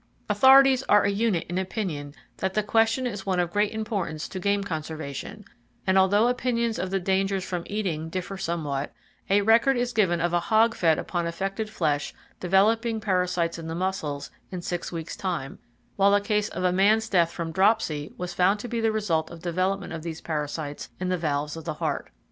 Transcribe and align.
Authorities 0.31 0.81
are 0.89 1.03
a 1.03 1.11
unit 1.11 1.45
in 1.47 1.59
opinion 1.59 2.15
that 2.37 2.55
the 2.55 2.63
question 2.63 3.05
is 3.05 3.23
one 3.27 3.39
of 3.39 3.51
great 3.51 3.71
importance 3.71 4.27
to 4.29 4.39
game 4.39 4.63
conservation, 4.63 5.45
and 5.85 5.95
although 5.95 6.27
opinions 6.27 6.79
of 6.79 6.89
the 6.89 6.99
dangers 6.99 7.43
from 7.43 7.61
eating 7.67 8.09
differ 8.09 8.35
somewhat, 8.35 8.91
a 9.29 9.41
record 9.43 9.77
is 9.77 9.93
given 9.93 10.19
of 10.19 10.33
a 10.33 10.39
hog 10.39 10.73
fed 10.73 10.97
upon 10.97 11.27
affected 11.27 11.69
flesh 11.69 12.15
developing 12.39 12.99
parasites 12.99 13.59
in 13.59 13.67
the 13.67 13.75
muscles 13.75 14.31
in 14.49 14.63
six 14.63 14.91
weeks' 14.91 15.15
time, 15.15 15.59
while 15.97 16.15
a 16.15 16.19
case 16.19 16.49
of 16.49 16.63
a 16.63 16.71
man's 16.73 17.07
death 17.07 17.29
from 17.31 17.51
dropsy 17.51 18.11
was 18.17 18.33
found 18.33 18.59
to 18.59 18.67
be 18.67 18.81
the 18.81 18.91
result 18.91 19.29
of 19.29 19.43
development 19.43 19.93
of 19.93 20.01
these 20.01 20.19
parasites 20.19 20.89
in 20.99 21.09
the 21.09 21.15
valves 21.19 21.55
of 21.55 21.63
the 21.63 21.75
heart. 21.75 22.09